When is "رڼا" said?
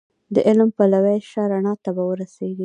1.51-1.73